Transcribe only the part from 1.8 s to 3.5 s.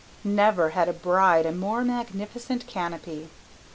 magnificent canopy.